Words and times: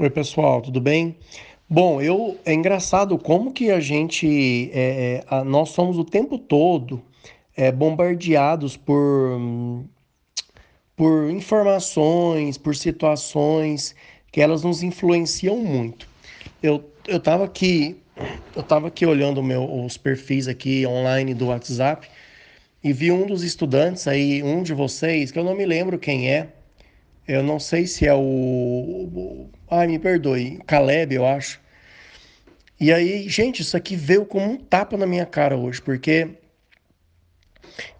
Oi, 0.00 0.08
pessoal, 0.10 0.62
tudo 0.62 0.80
bem? 0.80 1.16
Bom, 1.68 2.00
eu 2.00 2.38
é 2.44 2.54
engraçado 2.54 3.18
como 3.18 3.52
que 3.52 3.68
a 3.68 3.80
gente, 3.80 4.70
é, 4.72 5.16
é, 5.16 5.24
a- 5.26 5.42
nós 5.42 5.70
somos 5.70 5.98
o 5.98 6.04
tempo 6.04 6.38
todo 6.38 7.02
é, 7.56 7.72
bombardeados 7.72 8.76
por, 8.76 9.40
por 10.94 11.28
informações, 11.30 12.56
por 12.56 12.76
situações 12.76 13.96
que 14.30 14.40
elas 14.40 14.62
nos 14.62 14.84
influenciam 14.84 15.56
muito. 15.56 16.06
Eu, 16.62 16.84
eu 17.08 17.18
aqui, 17.42 17.96
eu 18.54 18.62
tava 18.62 18.86
aqui 18.86 19.04
olhando 19.04 19.42
meu, 19.42 19.84
os 19.84 19.96
perfis 19.96 20.46
aqui 20.46 20.86
online 20.86 21.34
do 21.34 21.48
WhatsApp 21.48 22.06
e 22.84 22.92
vi 22.92 23.10
um 23.10 23.26
dos 23.26 23.42
estudantes 23.42 24.06
aí, 24.06 24.44
um 24.44 24.62
de 24.62 24.72
vocês, 24.74 25.32
que 25.32 25.38
eu 25.40 25.44
não 25.44 25.56
me 25.56 25.66
lembro 25.66 25.98
quem 25.98 26.30
é, 26.30 26.52
eu 27.28 27.42
não 27.42 27.60
sei 27.60 27.86
se 27.86 28.06
é 28.06 28.14
o. 28.14 29.50
Ai, 29.70 29.86
me 29.86 29.98
perdoe. 29.98 30.58
Caleb, 30.66 31.14
eu 31.14 31.26
acho. 31.26 31.60
E 32.80 32.92
aí, 32.92 33.28
gente, 33.28 33.60
isso 33.60 33.76
aqui 33.76 33.94
veio 33.94 34.24
como 34.24 34.52
um 34.52 34.56
tapa 34.56 34.96
na 34.96 35.06
minha 35.06 35.26
cara 35.26 35.56
hoje, 35.56 35.82
porque 35.82 36.30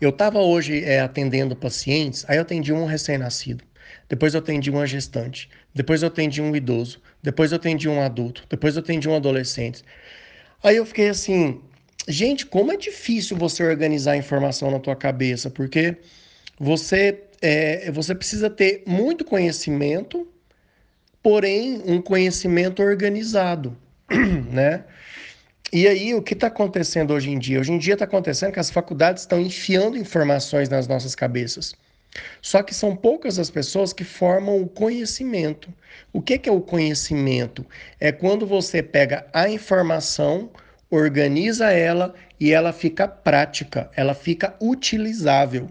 eu 0.01 0.11
estava 0.11 0.39
hoje 0.39 0.83
é, 0.85 1.01
atendendo 1.01 1.55
pacientes, 1.55 2.25
aí 2.29 2.39
eu 2.39 2.43
atendi 2.43 2.73
um 2.73 2.85
recém-nascido, 2.85 3.65
depois 4.09 4.35
eu 4.35 4.41
atendi 4.41 4.71
uma 4.71 4.87
gestante, 4.87 5.51
depois 5.75 6.03
eu 6.03 6.09
atendi 6.09 6.41
um 6.41 6.55
idoso, 6.55 7.01
depois 7.23 7.53
eu 7.53 7.57
atendi 7.57 7.89
um 7.89 8.01
adulto, 8.01 8.47
depois 8.49 8.77
eu 8.77 8.81
atendi 8.83 9.09
um 9.09 9.17
adolescente. 9.17 9.83
Aí 10.63 10.77
eu 10.77 10.87
fiquei 10.87 11.09
assim, 11.09 11.61
gente, 12.07 12.47
como 12.47 12.73
é 12.73 12.77
difícil 12.77 13.37
você 13.37 13.65
organizar 13.65 14.13
a 14.13 14.17
informação 14.17 14.71
na 14.71 14.79
tua 14.79 14.97
cabeça, 14.97 15.51
porque 15.51 15.97
você, 16.59 17.28
é, 17.41 17.91
você 17.91 18.15
precisa 18.15 18.51
ter 18.51 18.83
muito 18.87 19.25
conhecimento 19.25 20.27
porém 21.23 21.83
um 21.85 22.01
conhecimento 22.01 22.83
organizado, 22.83 23.77
né? 24.51 24.85
E 25.71 25.87
aí, 25.87 26.15
o 26.15 26.23
que 26.23 26.33
está 26.33 26.47
acontecendo 26.47 27.13
hoje 27.13 27.31
em 27.31 27.39
dia? 27.39 27.61
Hoje 27.61 27.73
em 27.73 27.79
dia 27.79 27.93
está 27.93 28.07
acontecendo 28.07 28.53
que 28.53 28.61
as 28.61 28.71
faculdades 28.71 29.25
estão 29.25 29.39
enfiando 29.39 29.99
informações 29.99 30.71
nas 30.71 30.89
nossas 30.89 31.15
cabeças. 31.15 31.75
Só 32.41 32.63
que 32.63 32.75
são 32.75 32.97
poucas 32.97 33.39
as 33.39 33.51
pessoas 33.51 33.93
que 33.93 34.03
formam 34.05 34.63
o 34.63 34.67
conhecimento. 34.67 35.71
O 36.11 36.23
que, 36.23 36.39
que 36.39 36.49
é 36.49 36.53
o 36.53 36.63
conhecimento? 36.63 37.67
É 38.01 38.11
quando 38.11 38.47
você 38.47 38.83
pega 38.83 39.27
a 39.31 39.47
informação, 39.51 40.49
organiza 40.91 41.71
ela 41.71 42.15
e 42.41 42.51
ela 42.51 42.73
fica 42.73 43.07
prática, 43.07 43.91
ela 43.95 44.15
fica 44.15 44.57
utilizável. 44.63 45.69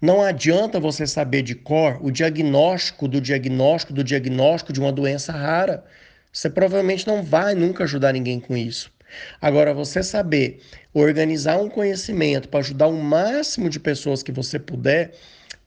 Não 0.00 0.22
adianta 0.22 0.80
você 0.80 1.06
saber 1.06 1.42
de 1.42 1.54
cor 1.54 1.98
o 2.00 2.10
diagnóstico 2.10 3.06
do 3.06 3.20
diagnóstico 3.20 3.92
do 3.92 4.04
diagnóstico 4.04 4.72
de 4.72 4.80
uma 4.80 4.92
doença 4.92 5.32
rara. 5.32 5.84
Você 6.32 6.48
provavelmente 6.48 7.06
não 7.06 7.22
vai 7.22 7.54
nunca 7.54 7.84
ajudar 7.84 8.12
ninguém 8.12 8.40
com 8.40 8.56
isso. 8.56 8.92
Agora, 9.40 9.74
você 9.74 10.02
saber 10.02 10.60
organizar 10.94 11.58
um 11.58 11.68
conhecimento 11.68 12.48
para 12.48 12.60
ajudar 12.60 12.86
o 12.86 13.02
máximo 13.02 13.68
de 13.68 13.80
pessoas 13.80 14.22
que 14.22 14.32
você 14.32 14.58
puder, 14.58 15.12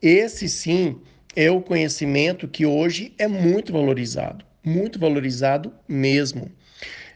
esse 0.02 0.48
sim 0.48 1.00
é 1.36 1.50
o 1.50 1.62
conhecimento 1.62 2.48
que 2.48 2.66
hoje 2.66 3.14
é 3.18 3.28
muito 3.28 3.74
valorizado, 3.74 4.46
muito 4.64 5.00
valorizado 5.00 5.74
mesmo. 5.88 6.52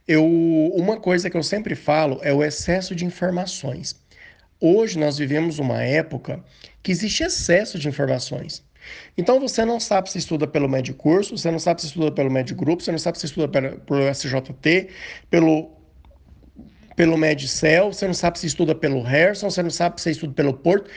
Eu, 0.07 0.25
uma 0.73 0.97
coisa 0.97 1.29
que 1.29 1.37
eu 1.37 1.43
sempre 1.43 1.75
falo 1.75 2.19
é 2.21 2.33
o 2.33 2.43
excesso 2.43 2.95
de 2.95 3.05
informações. 3.05 3.95
Hoje 4.59 4.97
nós 4.97 5.17
vivemos 5.17 5.59
uma 5.59 5.83
época 5.83 6.43
que 6.81 6.91
existe 6.91 7.23
excesso 7.23 7.77
de 7.77 7.87
informações. 7.87 8.65
Então 9.17 9.39
você 9.39 9.65
não 9.65 9.79
sabe 9.79 10.09
se 10.09 10.17
estuda 10.17 10.47
pelo 10.47 10.67
Medicurso, 10.69 11.37
você 11.37 11.51
não 11.51 11.59
sabe 11.59 11.81
se 11.81 11.87
estuda 11.87 12.11
pelo 12.11 12.31
Medgrupo, 12.31 12.81
você 12.81 12.91
não 12.91 12.99
sabe 12.99 13.19
se 13.19 13.25
estuda 13.25 13.47
pelo, 13.47 14.09
SJT, 14.09 14.89
pelo, 15.29 15.71
pelo 16.95 17.17
Medcel, 17.17 17.91
você 17.91 18.07
não 18.07 18.13
sabe 18.13 18.39
se 18.39 18.47
estuda 18.47 18.73
pelo 18.73 19.01
Harrison, 19.01 19.49
você 19.49 19.61
não 19.61 19.69
sabe 19.69 20.01
se 20.01 20.11
estuda 20.11 20.33
pelo 20.33 20.53
Porto. 20.53 20.89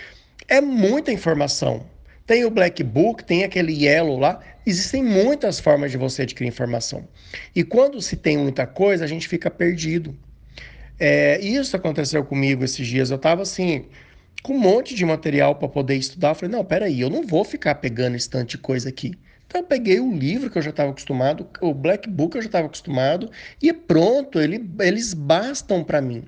É 0.49 0.60
muita 0.60 1.12
informação. 1.12 1.84
Tem 2.26 2.44
o 2.44 2.50
Black 2.50 2.82
Book, 2.84 3.25
tem 3.25 3.43
aquele 3.43 3.72
Yellow 3.84 4.19
lá. 4.19 4.41
Existem 4.65 5.03
muitas 5.03 5.59
formas 5.59 5.91
de 5.91 5.97
você 5.97 6.22
adquirir 6.22 6.49
informação. 6.49 7.09
E 7.56 7.65
quando 7.65 8.00
se 8.00 8.16
tem 8.16 8.38
muita 8.38 8.66
coisa, 8.66 9.04
a 9.04 9.09
gente 9.09 9.26
fica 9.26 9.50
perdido. 9.50 10.16
É, 11.00 11.41
isso 11.41 11.75
aconteceu 11.75 12.22
comigo 12.25 12.62
esses 12.62 12.87
dias. 12.87 13.11
Eu 13.11 13.16
estava 13.16 13.43
assim, 13.43 13.87
com 14.43 14.53
um 14.53 14.59
monte 14.59 14.94
de 14.94 15.05
material 15.05 15.55
para 15.56 15.69
poder 15.69 15.97
estudar. 15.97 16.31
Eu 16.31 16.34
falei, 16.34 16.55
não, 16.55 16.65
peraí, 16.65 17.00
eu 17.00 17.09
não 17.09 17.27
vou 17.27 17.43
ficar 17.43 17.77
pegando 17.77 18.16
esse 18.16 18.28
tanto 18.28 18.50
de 18.50 18.59
coisa 18.59 18.91
aqui. 18.91 19.12
Então 19.47 19.62
eu 19.62 19.66
peguei 19.66 19.99
o 19.99 20.12
livro 20.12 20.50
que 20.50 20.59
eu 20.59 20.62
já 20.62 20.71
estava 20.71 20.91
acostumado, 20.91 21.49
o 21.61 21.75
Black 21.75 22.09
Book 22.09 22.33
que 22.33 22.38
eu 22.38 22.43
já 22.43 22.47
estava 22.47 22.66
acostumado, 22.66 23.31
e 23.61 23.72
pronto, 23.72 24.38
ele, 24.38 24.71
eles 24.78 25.12
bastam 25.12 25.83
para 25.83 26.00
mim. 26.00 26.25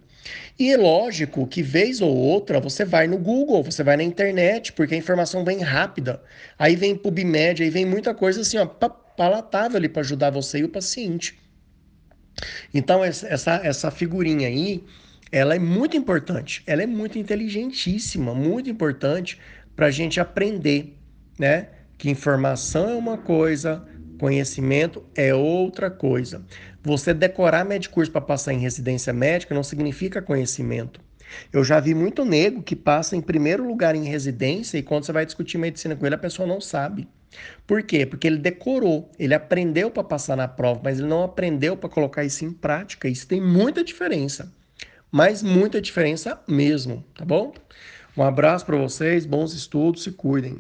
E 0.59 0.72
é 0.72 0.77
lógico 0.77 1.47
que 1.47 1.62
vez 1.62 2.00
ou 2.00 2.12
outra 2.16 2.59
você 2.59 2.84
vai 2.84 3.06
no 3.06 3.19
Google, 3.19 3.62
você 3.62 3.84
vai 3.84 3.97
na 3.97 4.03
internet, 4.03 4.72
porque 4.72 4.94
a 4.94 4.99
informação 4.99 5.44
vem 5.44 5.60
rápida. 5.60 6.21
Aí 6.59 6.75
vem 6.75 6.97
PubMed, 6.97 7.62
aí 7.62 7.71
vem 7.71 7.84
muita 7.87 8.15
coisa 8.15 8.41
assim, 8.41 8.59
ó, 8.59 8.66
palatável 8.66 9.77
ali 9.77 9.89
para 9.89 10.03
ajudar 10.03 10.31
você 10.31 10.59
e 10.59 10.65
o 10.65 10.69
paciente. 10.69 11.39
Então, 12.72 13.04
essa, 13.04 13.60
essa 13.62 13.91
figurinha 13.91 14.48
aí, 14.48 14.84
ela 15.31 15.54
é 15.54 15.59
muito 15.59 15.97
importante, 15.97 16.62
ela 16.66 16.82
é 16.82 16.87
muito 16.87 17.19
inteligentíssima, 17.19 18.34
muito 18.34 18.69
importante 18.69 19.38
para 19.75 19.87
a 19.87 19.91
gente 19.91 20.20
aprender, 20.20 20.98
né? 21.38 21.69
Que 21.97 22.10
informação 22.10 22.91
é 22.91 22.94
uma 22.94 23.16
coisa, 23.16 23.87
conhecimento 24.19 25.04
é 25.15 25.34
outra 25.34 25.91
coisa. 25.91 26.44
Você 26.82 27.15
decorar 27.15 27.65
medicurso 27.65 28.10
para 28.10 28.21
passar 28.21 28.53
em 28.53 28.59
residência 28.59 29.12
médica 29.12 29.54
não 29.54 29.62
significa 29.62 30.21
conhecimento. 30.21 31.00
Eu 31.53 31.65
já 31.65 31.81
vi 31.81 31.94
muito 31.94 32.25
nego 32.25 32.62
que 32.62 32.76
passa 32.76 33.16
em 33.16 33.21
primeiro 33.21 33.66
lugar 33.66 33.94
em 33.94 34.04
residência 34.04 34.78
e 34.78 34.82
quando 34.82 35.04
você 35.04 35.12
vai 35.12 35.25
discutir 35.25 35.59
medicina 35.59 35.97
com 35.97 36.04
ele, 36.04 36.15
a 36.15 36.19
pessoa 36.19 36.47
não 36.47 36.60
sabe. 36.60 37.09
Por 37.66 37.82
quê? 37.82 38.04
Porque 38.04 38.26
ele 38.26 38.38
decorou, 38.38 39.10
ele 39.19 39.34
aprendeu 39.34 39.91
para 39.91 40.04
passar 40.04 40.37
na 40.37 40.48
prova, 40.48 40.81
mas 40.84 40.98
ele 40.98 41.09
não 41.09 41.22
aprendeu 41.22 41.76
para 41.76 41.88
colocar 41.88 42.25
isso 42.25 42.44
em 42.44 42.53
prática. 42.53 43.09
Isso 43.09 43.26
tem 43.26 43.41
muita 43.41 43.82
diferença, 43.84 44.53
mas 45.10 45.42
muita 45.42 45.81
diferença 45.81 46.41
mesmo, 46.47 47.04
tá 47.15 47.25
bom? 47.25 47.53
Um 48.16 48.22
abraço 48.22 48.66
para 48.66 48.76
vocês, 48.76 49.25
bons 49.25 49.54
estudos, 49.54 50.03
se 50.03 50.12
cuidem. 50.12 50.59